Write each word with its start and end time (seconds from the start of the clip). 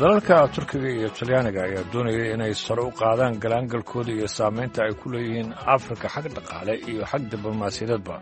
dalalka 0.00 0.36
turkiga 0.54 0.88
iyo 0.96 1.08
talyaaniga 1.18 1.62
ayaa 1.66 1.84
doonaya 1.92 2.24
inay 2.34 2.54
sare 2.64 2.82
u 2.82 2.90
qaadaan 3.00 3.34
galaangalkooda 3.42 4.12
iyo 4.16 4.28
saamaynta 4.38 4.80
ay 4.86 4.94
ku 5.00 5.06
leeyihiin 5.12 5.50
afrika 5.74 6.06
xag 6.14 6.26
dhaqaale 6.36 6.74
iyo 6.90 7.02
xag 7.10 7.22
diblomaasiyadeedba. 7.32 8.16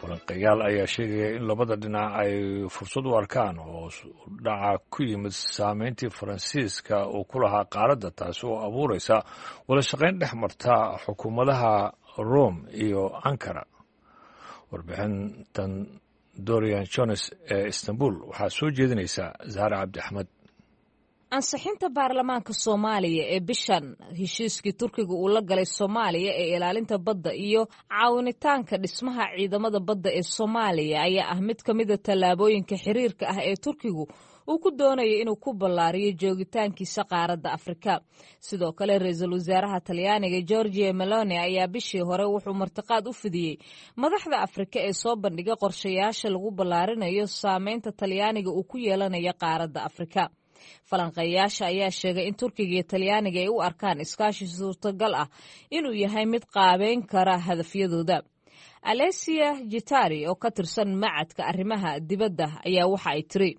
Falanqeeyaal 0.00 0.60
ayaa 0.68 0.86
sheegaya 0.94 1.28
in 1.36 1.44
labada 1.48 1.76
dhinac 1.82 2.10
ay 2.22 2.32
fursad 2.74 3.04
u 3.06 3.12
arkaan 3.20 3.56
hoos 3.66 3.96
dhaca 4.44 4.78
ku 4.92 5.02
yimid 5.10 5.32
saamayntii 5.56 6.10
faransiiska 6.18 6.96
uu 7.16 7.24
ku 7.30 7.36
lahaa 7.42 7.64
qaaradda 7.74 8.10
taasi 8.18 8.42
oo 8.46 8.58
abuuraysa 8.66 9.16
wada 9.68 9.82
shaqayn 9.90 10.16
dhex 10.20 10.32
marta 10.42 10.74
xukuumadaha 11.04 11.92
rome 12.32 12.60
iyo 12.72 13.02
ankara. 13.28 13.64
Warbixintan 14.72 15.72
dorian 16.48 16.86
jones 16.94 17.22
ee 17.54 17.68
istanbul 17.68 18.14
waxaa 18.30 18.50
soo 18.58 18.70
jeedinaysa 18.76 19.24
zahra 19.54 19.78
cabdi 19.84 19.98
axmed 20.00 20.28
ansixinta 21.36 21.88
baarlamaanka 21.96 22.52
soomaaliya 22.64 23.24
ee 23.34 23.40
bishan 23.48 23.84
heshiiskii 24.20 24.72
turkiga 24.80 25.14
uu 25.22 25.28
la 25.34 25.40
galay 25.50 25.64
soomaaliya 25.78 26.32
ee 26.42 26.56
ilaalinta 26.56 26.96
badda 27.06 27.32
iyo 27.46 27.62
caawinitaanka 27.92 28.74
dhismaha 28.82 29.24
ciidamada 29.36 29.80
badda 29.88 30.10
ee 30.18 30.22
soomaaliya 30.36 30.98
ayaa 31.08 31.28
ah 31.34 31.40
mid 31.48 31.60
ka 31.66 31.72
mida 31.78 31.96
tallaabooyinka 32.06 32.76
xiriirka 32.84 33.24
ah 33.32 33.38
ee 33.48 33.56
turkigu 33.64 34.04
uu 34.50 34.58
ku 34.64 34.70
doonayo 34.78 35.14
inuu 35.22 35.36
ku 35.44 35.50
ballaariyo 35.60 36.10
joogitaankiisa 36.20 37.02
qaaradda 37.12 37.48
afrika. 37.56 37.92
Sidoo 38.46 38.72
kale 38.78 38.94
ra'iisul 39.02 39.32
wasaaraha 39.36 39.78
talyaaniga 39.88 40.40
georgia 40.50 40.92
meloni 41.00 41.34
ayaa 41.46 41.68
bishii 41.74 42.02
hore 42.08 42.24
wuxuu 42.32 42.54
martiqaad 42.62 43.06
u 43.06 43.12
fidiyey 43.20 43.54
madaxda 44.02 44.36
afrika 44.46 44.78
ee 44.88 44.92
soo 45.02 45.14
bandhigay 45.22 45.56
qorshayaasha 45.62 46.26
lagu 46.34 46.50
ballaarinayo 46.58 47.24
saameynta 47.40 47.90
talyaaniga 48.00 48.50
uu 48.58 48.64
ku 48.70 48.76
yeelanayo 48.86 49.32
qaaradda 49.42 49.80
afrika 49.88 50.22
falanqeeyaasha 50.90 51.64
ayaa 51.72 51.90
sheegay 52.00 52.26
in 52.30 52.34
turkiga 52.40 52.72
iyo 52.76 52.82
talyaaniga 52.92 53.40
ay 53.44 53.48
u 53.48 53.58
arkaan 53.68 54.00
iskaashi 54.04 54.46
suurtagal 54.56 55.14
ah 55.22 55.28
inuu 55.76 55.92
yahay 56.04 56.26
mid 56.32 56.44
qaabeyn 56.54 57.00
kara 57.12 57.36
hadafyadooda. 57.46 58.18
Alesia 58.90 59.48
jitari 59.72 60.18
oo 60.30 60.34
ka 60.42 60.48
tirsan 60.56 60.90
macadka 61.02 61.42
arrimaha 61.50 61.90
dibadda 62.08 62.46
ayaa 62.68 62.86
waxa 62.92 63.10
ay 63.16 63.22
tiri. 63.30 63.50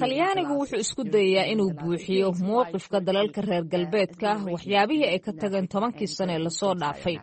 Talyaanigu 0.00 0.54
wuxuu 0.60 0.80
isku 0.84 1.02
dayayaa 1.14 1.50
inuu 1.52 1.70
buuxiyo 1.80 2.28
mowqifka 2.48 2.98
dalalka 3.06 3.40
reer 3.48 3.64
galbeedka 3.72 4.30
waxyaabihii 4.54 5.08
ay 5.12 5.18
ka 5.26 5.32
tageen 5.40 5.66
tobankii 5.72 6.06
sane 6.16 6.38
la 6.44 6.50
soo 6.60 6.74
dhaafay 6.80 7.16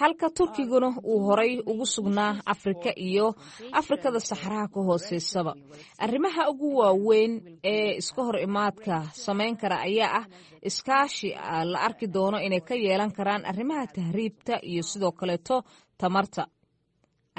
halka 0.00 0.28
turkiguna 0.36 0.88
uu 1.12 1.18
horay 1.26 1.52
ugu 1.70 1.86
sugnaa 1.94 2.32
afrika 2.52 2.90
iyo 3.08 3.26
afrikada 3.80 4.20
saxaraha 4.28 4.66
ka 4.74 4.80
hooseysaba. 4.88 5.52
Arrimaha 6.04 6.42
ugu 6.52 6.68
waaweyn 6.80 7.32
ee 7.72 7.96
iska 8.00 8.20
hor 8.26 8.36
imaadka 8.46 8.94
samayn 9.24 9.54
kara 9.60 9.76
ayaa 9.88 10.14
ah 10.20 10.26
iskaashi 10.68 11.30
la 11.72 11.78
arki 11.86 12.06
doono 12.14 12.38
inay 12.46 12.60
ka 12.68 12.74
yeelan 12.84 13.12
karaan 13.16 13.42
arrimaha 13.50 13.84
tahriibta 13.96 14.54
iyo 14.70 14.82
sidoo 14.90 15.12
kaleeto 15.20 15.56
tamarta. 16.00 16.42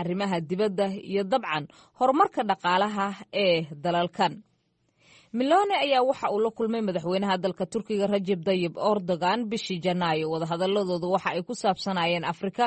Arrimaha 0.01 0.37
dibadda 0.49 0.85
iyo 1.11 1.23
dabcan 1.31 1.63
horumarka 1.99 2.41
dhaqaalaha 2.49 3.05
ee 3.43 3.57
dalalkan 3.83 4.33
milone 5.33 5.73
ayaa 5.83 6.03
waxa 6.09 6.27
uu 6.33 6.39
la 6.43 6.51
kulmay 6.57 6.81
madaxweynaha 6.87 7.37
dalka 7.43 7.65
turkiga 7.71 8.05
rajeb 8.13 8.41
dayib 8.47 8.73
erdogan 8.91 9.39
bishii 9.49 9.79
janaayo. 9.85 10.25
Wadahadaladooda 10.33 11.07
waxa 11.13 11.29
ay 11.35 11.41
ku 11.47 11.53
saabsanayeen 11.55 12.25
afrika 12.31 12.65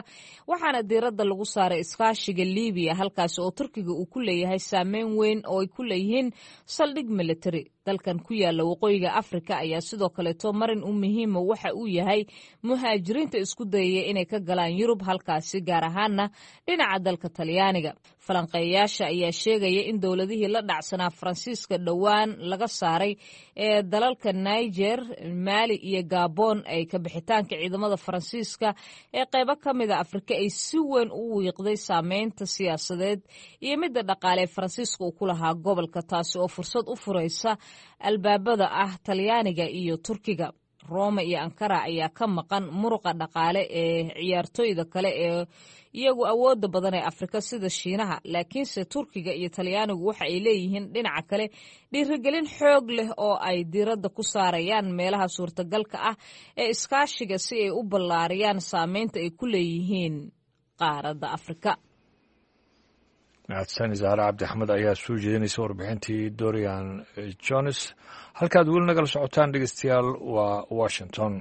waxaana 0.49 0.81
diiradda 0.89 1.25
lagu 1.29 1.45
saaray 1.55 1.81
iskaashiga 1.85 2.45
libiya 2.57 2.95
halkaasi 3.01 3.39
oo 3.45 3.51
turkiga 3.59 3.93
uu 3.93 4.07
ku 4.13 4.19
leeyahay 4.27 4.59
saameyn 4.71 5.09
weyn 5.19 5.41
oo 5.53 5.61
ay 5.61 5.67
ku 5.69 5.83
leeyihiin 5.85 6.33
saldhig 6.77 7.09
military. 7.21 7.65
Dalkan 7.85 8.19
ku 8.25 8.33
yaalla 8.33 8.65
waqooyiga 8.65 9.11
afrika 9.21 9.61
ayaa 9.61 9.81
sidoo 9.89 10.09
kaleeto 10.17 10.49
marin 10.61 10.81
u 10.81 10.93
muhiima 11.01 11.41
waxa 11.51 11.71
uu 11.77 11.87
yahay 11.99 12.25
muhaajiriinta 12.65 13.37
isku 13.45 13.65
dayaya 13.69 14.03
inay 14.11 14.25
ka 14.25 14.39
galaan 14.49 14.73
yurub 14.79 15.03
halkaasi 15.09 15.61
gaar 15.69 15.85
ahaana 15.91 16.25
dhinaca 16.67 16.99
dalka 17.07 17.29
talyaaniga. 17.37 17.93
Falanqeeyaasha 18.27 19.05
ayaa 19.13 19.33
sheegaya 19.43 19.83
in 19.91 19.97
dowladihii 20.01 20.49
la 20.55 20.61
dhacsanaa 20.71 21.11
faransiiska 21.19 21.77
dhowaan 21.87 22.31
laga 22.55 22.69
saaray 22.81 23.13
ee 23.67 23.83
dalalka 23.93 24.31
niger 24.47 25.01
maali 25.47 25.77
iyo 25.89 26.03
gabon 26.13 26.59
ay 26.75 26.83
ka 26.91 26.99
bixitaanka 27.05 27.55
ciidamada 27.61 27.97
faransiiska 28.07 28.69
ee 29.19 29.25
qeybo 29.33 29.55
ka 29.65 29.71
mida 29.79 29.95
afrika 30.05 30.33
ay 30.43 30.49
si 30.63 30.79
weyn 30.93 31.11
u 31.21 31.23
wiiqday 31.39 31.77
saameynta 31.89 32.45
siyaasadeed 32.55 33.21
iyo 33.67 33.75
midda 33.83 34.01
dhaqaale 34.11 34.41
ee 34.47 34.51
faransiiska 34.57 35.01
uu 35.07 35.13
ku 35.19 35.25
lahaa 35.31 35.55
gobolka 35.65 36.01
taasi 36.11 36.35
oo 36.43 36.49
fursad 36.57 36.85
u 36.93 36.97
furaysa 37.05 37.51
albaabada 38.09 38.67
ah 38.85 38.93
talyaaniga 39.07 39.67
iyo 39.81 39.95
turkiga 40.07 40.47
roma 40.93 41.23
iyo 41.29 41.39
ankara 41.45 41.79
ayaa 41.89 42.09
ka 42.19 42.25
maqan 42.37 42.65
muruqa 42.81 43.11
dhaqaale 43.21 43.63
ee 43.81 44.03
ciyaartooyda 44.19 44.85
kale 44.93 45.11
ee 45.27 45.41
iyagu 46.01 46.23
awooda 46.33 46.67
badan 46.75 46.95
ee 46.99 47.05
afrika 47.11 47.39
sida 47.49 47.69
shiinaha 47.79 48.17
laakiinse 48.33 48.81
turkiga 48.93 49.33
iyo 49.41 49.49
talyaanigu 49.57 50.05
waxa 50.09 50.25
ay 50.31 50.37
leeyihiin 50.47 50.87
dhinaca 50.95 51.23
kale 51.31 51.47
dhiirigelin 51.93 52.47
xoog 52.59 52.87
leh 52.97 53.09
oo 53.27 53.37
ay 53.49 53.59
diiradda 53.73 54.09
ku 54.17 54.23
saarayaan 54.33 54.87
meelaha 54.99 55.27
suurtagalka 55.37 55.97
ah 56.11 56.17
ee 56.61 56.69
iskaashiga 56.75 57.39
si 57.47 57.55
ay 57.65 57.71
u 57.71 57.81
ballaariyaan 57.93 58.61
saameynta 58.71 59.19
ay 59.25 59.31
ku 59.39 59.47
leeyihiin 59.55 60.17
qaaradda 60.81 61.27
afrika 61.37 61.73
mahadsan 63.49 63.95
zahre 64.03 64.23
cabdi 64.27 64.45
axmed 64.49 64.71
ayaa 64.77 64.95
soo 65.05 65.17
jeedinaysa 65.25 65.59
warbixintii 65.65 66.23
dorian 66.41 66.87
jones 67.49 67.79
halkaad 68.41 68.67
weli 68.75 68.87
nagala 68.91 69.07
socotaan 69.15 69.53
dhegeystayaal 69.55 70.09
waa 70.35 70.65
washington 70.81 71.33